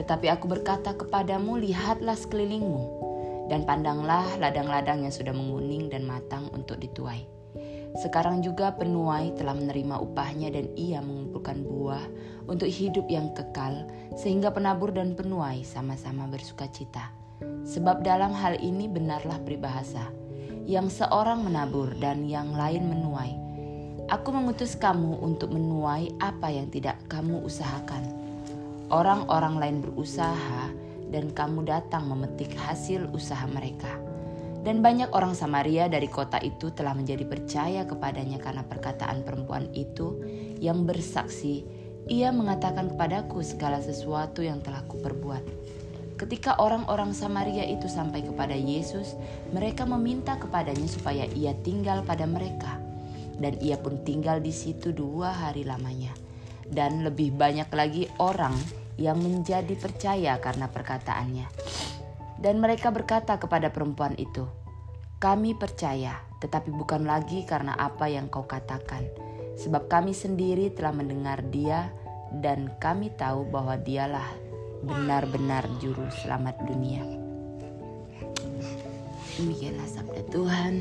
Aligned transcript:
Tetapi 0.01 0.25
aku 0.25 0.49
berkata 0.49 0.97
kepadamu, 0.97 1.53
lihatlah 1.53 2.17
sekelilingmu 2.17 3.02
dan 3.52 3.67
pandanglah 3.67 4.25
ladang-ladang 4.39 5.03
yang 5.03 5.13
sudah 5.13 5.35
menguning 5.35 5.91
dan 5.91 6.07
matang 6.07 6.47
untuk 6.55 6.79
dituai. 6.79 7.27
Sekarang 7.93 8.41
juga 8.41 8.73
penuai 8.73 9.38
telah 9.38 9.53
menerima 9.53 10.01
upahnya 10.01 10.49
dan 10.49 10.65
ia 10.73 10.97
mengumpulkan 10.97 11.61
buah 11.61 12.01
untuk 12.49 12.65
hidup 12.65 13.05
yang 13.05 13.29
kekal 13.37 13.85
sehingga 14.17 14.49
penabur 14.49 14.89
dan 14.89 15.13
penuai 15.13 15.61
sama-sama 15.61 16.25
bersuka 16.25 16.65
cita. 16.73 17.13
Sebab 17.63 18.01
dalam 18.01 18.34
hal 18.34 18.57
ini 18.65 18.89
benarlah 18.89 19.37
peribahasa, 19.45 20.09
yang 20.65 20.89
seorang 20.89 21.43
menabur 21.43 21.93
dan 22.01 22.25
yang 22.25 22.55
lain 22.55 22.87
menuai. 22.87 23.35
Aku 24.12 24.35
mengutus 24.35 24.75
kamu 24.75 25.21
untuk 25.21 25.53
menuai 25.53 26.12
apa 26.20 26.51
yang 26.51 26.67
tidak 26.73 26.99
kamu 27.07 27.45
usahakan. 27.45 28.03
Orang-orang 28.91 29.55
lain 29.62 29.77
berusaha, 29.79 30.73
dan 31.09 31.34
kamu 31.34 31.67
datang 31.67 32.07
memetik 32.07 32.53
hasil 32.55 33.09
usaha 33.12 33.43
mereka. 33.49 33.99
Dan 34.63 34.79
banyak 34.79 35.12
orang 35.12 35.35
Samaria 35.35 35.91
dari 35.91 36.07
kota 36.07 36.40
itu 36.40 36.71
telah 36.71 36.96
menjadi 36.96 37.27
percaya 37.27 37.84
kepadanya 37.84 38.40
karena 38.40 38.63
perkataan 38.63 39.27
perempuan 39.27 39.68
itu 39.76 40.24
yang 40.63 40.87
bersaksi, 40.87 41.68
ia 42.07 42.31
mengatakan 42.31 42.96
kepadaku 42.96 43.43
segala 43.43 43.84
sesuatu 43.84 44.40
yang 44.40 44.63
telah 44.63 44.87
kuperbuat. 44.87 45.43
Ketika 46.15 46.55
orang-orang 46.63 47.12
Samaria 47.12 47.68
itu 47.68 47.91
sampai 47.91 48.24
kepada 48.24 48.55
Yesus, 48.55 49.20
mereka 49.51 49.84
meminta 49.84 50.40
kepadanya 50.40 50.87
supaya 50.87 51.27
ia 51.35 51.51
tinggal 51.68 51.99
pada 52.07 52.24
mereka. 52.24 52.79
Dan 53.35 53.59
ia 53.59 53.76
pun 53.76 53.99
tinggal 54.07 54.40
di 54.40 54.55
situ 54.55 54.96
dua 54.96 55.35
hari 55.35 55.68
lamanya. 55.68 56.15
Dan 56.63 57.04
lebih 57.04 57.35
banyak 57.35 57.68
lagi 57.76 58.07
orang 58.24 58.55
yang 58.98 59.20
menjadi 59.20 59.74
percaya 59.77 60.38
karena 60.38 60.70
perkataannya. 60.70 61.48
Dan 62.38 62.60
mereka 62.60 62.91
berkata 62.91 63.40
kepada 63.40 63.72
perempuan 63.72 64.13
itu, 64.19 64.44
"Kami 65.18 65.56
percaya, 65.56 66.19
tetapi 66.44 66.69
bukan 66.75 67.08
lagi 67.08 67.47
karena 67.47 67.74
apa 67.80 68.12
yang 68.12 68.28
kau 68.28 68.44
katakan, 68.44 69.08
sebab 69.56 69.88
kami 69.88 70.12
sendiri 70.12 70.74
telah 70.75 70.91
mendengar 70.91 71.40
Dia, 71.47 71.88
dan 72.34 72.74
kami 72.84 73.14
tahu 73.16 73.47
bahwa 73.47 73.80
Dialah 73.80 74.28
benar-benar 74.84 75.64
Juru 75.80 76.09
Selamat 76.12 76.59
dunia." 76.68 77.06
Demikianlah 79.40 79.90
sabda 79.90 80.22
Tuhan. 80.30 80.74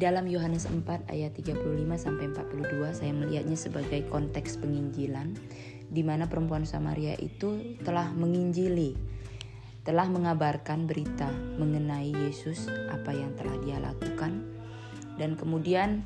Dalam 0.00 0.24
Yohanes 0.24 0.64
4 0.64 1.12
ayat 1.12 1.36
35 1.36 1.60
sampai 2.00 2.32
42 2.32 2.96
saya 2.96 3.12
melihatnya 3.12 3.60
sebagai 3.60 4.08
konteks 4.08 4.56
penginjilan 4.56 5.36
di 5.92 6.00
mana 6.00 6.24
perempuan 6.24 6.64
Samaria 6.64 7.12
itu 7.20 7.76
telah 7.84 8.08
menginjili, 8.16 8.96
telah 9.84 10.08
mengabarkan 10.08 10.88
berita 10.88 11.28
mengenai 11.60 12.16
Yesus 12.16 12.72
apa 12.88 13.12
yang 13.12 13.36
telah 13.36 13.60
dia 13.60 13.76
lakukan 13.76 14.40
dan 15.20 15.36
kemudian 15.36 16.00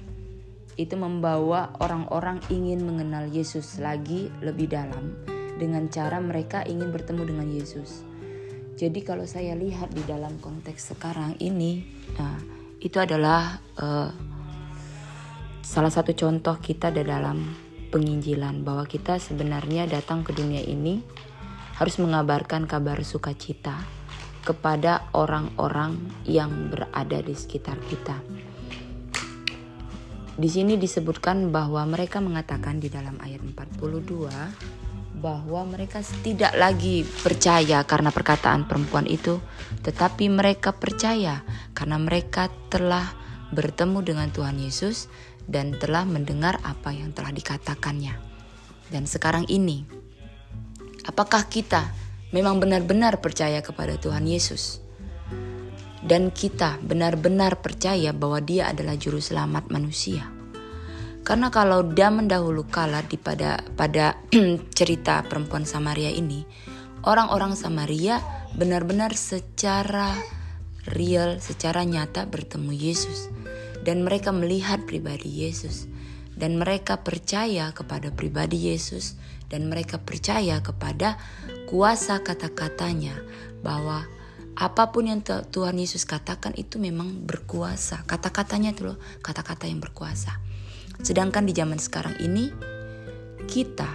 itu 0.75 0.99
membawa 0.99 1.71
orang-orang 1.79 2.43
ingin 2.51 2.83
mengenal 2.83 3.31
Yesus 3.31 3.79
lagi 3.79 4.27
lebih 4.43 4.75
dalam 4.75 5.15
dengan 5.55 5.87
cara 5.87 6.19
mereka 6.19 6.67
ingin 6.67 6.91
bertemu 6.91 7.31
dengan 7.31 7.47
Yesus. 7.47 8.03
Jadi 8.75 9.07
kalau 9.07 9.23
saya 9.23 9.55
lihat 9.55 9.95
di 9.95 10.03
dalam 10.03 10.35
konteks 10.43 10.99
sekarang 10.99 11.39
ini, 11.39 11.87
nah, 12.19 12.64
itu 12.85 13.01
adalah 13.01 13.57
uh, 13.81 14.13
salah 15.65 15.89
satu 15.89 16.13
contoh 16.13 16.61
kita 16.61 16.93
di 16.93 17.01
dalam 17.01 17.41
penginjilan 17.89 18.61
bahwa 18.61 18.85
kita 18.85 19.17
sebenarnya 19.17 19.89
datang 19.89 20.21
ke 20.21 20.37
dunia 20.37 20.61
ini 20.61 21.01
harus 21.81 21.97
mengabarkan 21.97 22.69
kabar 22.69 23.01
sukacita 23.01 23.81
kepada 24.45 25.09
orang-orang 25.17 25.97
yang 26.29 26.69
berada 26.69 27.25
di 27.25 27.33
sekitar 27.33 27.81
kita. 27.89 28.21
Di 30.35 30.51
sini 30.51 30.77
disebutkan 30.77 31.49
bahwa 31.49 31.87
mereka 31.89 32.21
mengatakan 32.21 32.83
di 32.83 32.93
dalam 32.93 33.17
ayat 33.25 33.41
42 33.41 34.84
bahwa 35.25 35.65
mereka 35.65 36.05
tidak 36.21 36.53
lagi 36.53 37.01
percaya 37.01 37.81
karena 37.89 38.13
perkataan 38.13 38.69
perempuan 38.69 39.09
itu, 39.09 39.41
tetapi 39.81 40.29
mereka 40.29 40.77
percaya 40.77 41.41
karena 41.73 41.97
mereka 41.97 42.53
telah 42.69 43.09
bertemu 43.49 44.05
dengan 44.05 44.29
Tuhan 44.29 44.61
Yesus 44.61 45.09
dan 45.49 45.73
telah 45.81 46.05
mendengar 46.05 46.61
apa 46.61 46.93
yang 46.93 47.17
telah 47.17 47.33
dikatakannya. 47.33 48.13
Dan 48.93 49.09
sekarang 49.09 49.49
ini, 49.49 49.89
apakah 51.09 51.49
kita 51.49 51.89
memang 52.37 52.61
benar-benar 52.61 53.25
percaya 53.25 53.65
kepada 53.65 53.97
Tuhan 53.97 54.29
Yesus? 54.29 54.85
Dan 56.05 56.37
kita 56.37 56.77
benar-benar 56.85 57.65
percaya 57.65 58.13
bahwa 58.13 58.45
Dia 58.45 58.69
adalah 58.69 58.93
Juru 59.01 59.25
Selamat 59.25 59.73
manusia. 59.73 60.44
Karena 61.25 61.49
kalau 61.49 61.81
dia 61.97 62.13
mendahulu 62.13 62.69
kala 62.69 63.01
di 63.09 63.17
pada 63.17 63.65
pada 63.81 64.21
cerita 64.79 65.25
perempuan 65.25 65.65
Samaria 65.65 66.13
ini, 66.13 66.45
orang-orang 67.09 67.57
Samaria 67.57 68.21
benar-benar 68.53 69.17
secara 69.17 70.13
real, 70.93 71.41
secara 71.41 71.83
nyata 71.89 72.29
bertemu 72.29 72.77
Yesus 72.77 73.33
dan 73.89 74.05
mereka 74.05 74.37
melihat 74.37 74.85
pribadi 74.85 75.49
Yesus 75.49 75.89
dan 76.37 76.61
mereka 76.61 77.01
percaya 77.01 77.73
kepada 77.73 78.13
pribadi 78.13 78.69
Yesus 78.69 79.17
dan 79.49 79.73
mereka 79.73 79.97
percaya 80.03 80.61
kepada 80.61 81.17
kuasa 81.73 82.21
kata-katanya 82.21 83.17
bahwa 83.65 84.05
apa 84.55 84.95
pun 84.95 85.11
yang 85.11 85.25
Tuhan 85.25 85.75
Yesus 85.81 86.07
katakan 86.07 86.55
itu 86.55 86.79
memang 86.79 87.27
berkuasa. 87.27 88.07
Kata-katanya 88.07 88.71
itu 88.71 88.87
loh, 88.87 88.99
kata-kata 89.19 89.67
yang 89.67 89.83
berkuasa. 89.83 90.39
Sedangkan 91.03 91.49
di 91.49 91.57
zaman 91.57 91.83
sekarang 91.83 92.15
ini, 92.23 92.55
kita, 93.51 93.91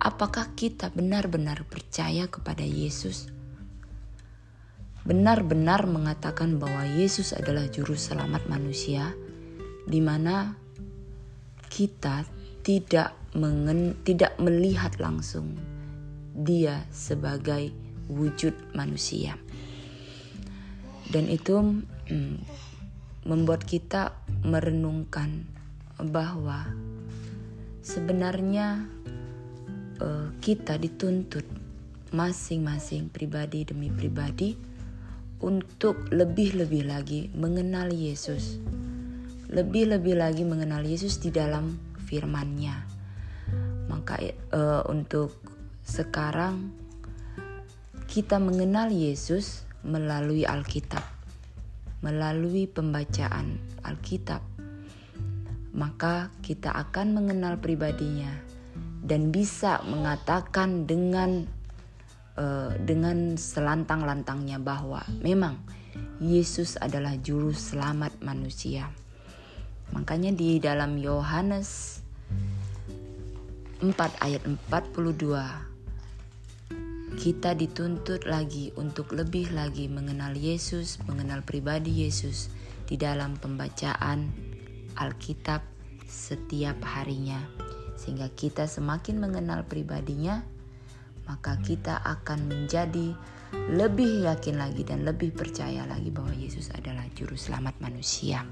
apakah 0.00 0.56
kita 0.56 0.88
benar-benar 0.94 1.68
percaya 1.68 2.30
kepada 2.30 2.64
Yesus? 2.64 3.28
Benar-benar 5.02 5.84
mengatakan 5.90 6.62
bahwa 6.62 6.86
Yesus 6.86 7.34
adalah 7.34 7.66
Juru 7.66 7.98
Selamat 7.98 8.46
manusia, 8.46 9.12
di 9.84 9.98
mana 9.98 10.54
kita 11.66 12.22
tidak 12.62 13.12
mengen, 13.34 13.98
tidak 14.06 14.38
melihat 14.38 14.94
langsung 15.02 15.58
Dia 16.32 16.86
sebagai 16.94 17.74
wujud 18.08 18.54
manusia, 18.72 19.36
dan 21.12 21.28
itu 21.28 21.82
hmm, 22.08 22.36
membuat 23.28 23.68
kita 23.68 24.16
merenungkan 24.46 25.44
bahwa 26.00 26.70
sebenarnya 27.82 28.86
uh, 29.98 30.28
kita 30.38 30.78
dituntut 30.78 31.44
masing-masing 32.12 33.08
pribadi 33.08 33.64
demi 33.64 33.88
pribadi 33.88 34.52
untuk 35.42 36.12
lebih-lebih 36.14 36.86
lagi 36.86 37.20
mengenal 37.34 37.90
Yesus. 37.90 38.62
Lebih-lebih 39.52 40.16
lagi 40.16 40.46
mengenal 40.46 40.86
Yesus 40.86 41.18
di 41.18 41.34
dalam 41.34 41.76
firman-Nya. 42.08 42.76
Maka 43.90 44.22
uh, 44.54 44.86
untuk 44.88 45.34
sekarang 45.82 46.70
kita 48.06 48.38
mengenal 48.38 48.92
Yesus 48.92 49.66
melalui 49.82 50.46
Alkitab. 50.46 51.02
Melalui 52.04 52.68
pembacaan 52.68 53.58
Alkitab 53.82 54.51
maka 55.72 56.28
kita 56.44 56.68
akan 56.72 57.16
mengenal 57.16 57.56
pribadinya 57.56 58.32
dan 59.02 59.32
bisa 59.32 59.80
mengatakan 59.88 60.84
dengan 60.84 61.48
uh, 62.36 62.76
dengan 62.78 63.34
selantang-lantangnya 63.40 64.60
bahwa 64.60 65.02
memang 65.24 65.58
Yesus 66.22 66.78
adalah 66.78 67.18
juru 67.18 67.52
selamat 67.52 68.22
manusia. 68.22 68.88
Makanya 69.92 70.32
di 70.32 70.56
dalam 70.56 70.96
Yohanes 70.96 72.00
4 73.82 73.92
ayat 74.24 74.46
42 74.46 75.72
kita 77.20 77.52
dituntut 77.52 78.24
lagi 78.24 78.72
untuk 78.80 79.12
lebih 79.12 79.52
lagi 79.52 79.84
mengenal 79.84 80.32
Yesus, 80.32 80.96
mengenal 81.04 81.44
pribadi 81.44 82.08
Yesus 82.08 82.48
di 82.88 82.96
dalam 82.96 83.36
pembacaan 83.36 84.51
Alkitab 84.98 85.62
setiap 86.06 86.78
harinya. 86.84 87.40
Sehingga 87.96 88.28
kita 88.34 88.66
semakin 88.66 89.22
mengenal 89.22 89.64
pribadinya, 89.64 90.42
maka 91.24 91.56
kita 91.62 92.02
akan 92.02 92.50
menjadi 92.50 93.14
lebih 93.72 94.26
yakin 94.26 94.56
lagi 94.58 94.82
dan 94.82 95.04
lebih 95.04 95.32
percaya 95.32 95.84
lagi 95.86 96.08
bahwa 96.08 96.32
Yesus 96.34 96.72
adalah 96.72 97.04
juru 97.14 97.36
selamat 97.36 97.78
manusia. 97.78 98.42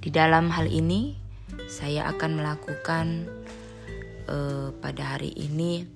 Di 0.00 0.12
dalam 0.12 0.52
hal 0.52 0.68
ini, 0.68 1.16
saya 1.70 2.10
akan 2.12 2.30
melakukan 2.36 3.06
uh, 4.28 4.68
pada 4.80 5.16
hari 5.16 5.32
ini 5.36 5.88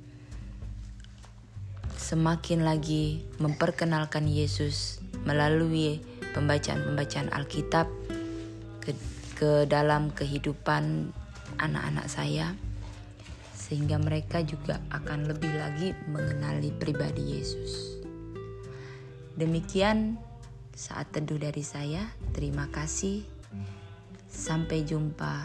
semakin 1.98 2.64
lagi 2.64 3.20
memperkenalkan 3.36 4.24
Yesus 4.24 5.02
melalui 5.28 6.00
pembacaan-pembacaan 6.32 7.28
Alkitab 7.34 7.84
ke, 8.88 8.96
ke 9.36 9.52
dalam 9.68 10.08
kehidupan 10.16 11.12
anak-anak 11.60 12.08
saya 12.08 12.56
sehingga 13.52 14.00
mereka 14.00 14.40
juga 14.40 14.80
akan 14.88 15.28
lebih 15.28 15.52
lagi 15.52 15.92
mengenali 16.08 16.72
pribadi 16.72 17.36
Yesus. 17.36 18.00
Demikian 19.36 20.16
saat 20.72 21.12
teduh 21.12 21.36
dari 21.36 21.60
saya. 21.60 22.08
Terima 22.32 22.64
kasih. 22.72 23.28
Sampai 24.24 24.88
jumpa. 24.88 25.44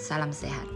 Salam 0.00 0.32
sehat. 0.32 0.66